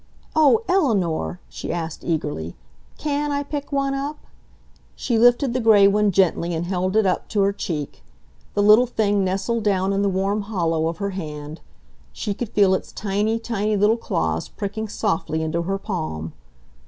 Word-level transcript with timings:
"Oh, 0.35 0.61
Eleanor!" 0.67 1.39
she 1.47 1.71
asked 1.71 2.03
eagerly. 2.03 2.55
"CAN 2.97 3.31
I 3.31 3.43
pick 3.43 3.71
one 3.71 3.93
up?" 3.93 4.17
She 4.95 5.19
lifted 5.19 5.53
the 5.53 5.59
gray 5.59 5.87
one 5.87 6.09
gently 6.09 6.55
and 6.55 6.65
held 6.65 6.95
it 6.95 7.05
up 7.05 7.27
to 7.29 7.41
her 7.41 7.53
cheek. 7.53 8.01
The 8.55 8.63
little 8.63 8.87
thing 8.87 9.23
nestled 9.23 9.63
down 9.63 9.93
in 9.93 10.01
the 10.01 10.09
warm 10.09 10.41
hollow 10.41 10.87
of 10.87 10.97
her 10.97 11.11
hand. 11.11 11.61
She 12.13 12.33
could 12.33 12.49
feel 12.49 12.73
its 12.73 12.91
tiny, 12.91 13.37
tiny 13.37 13.77
little 13.77 13.95
claws 13.95 14.47
pricking 14.49 14.87
softly 14.89 15.43
into 15.43 15.61
her 15.61 15.77
palm. 15.77 16.33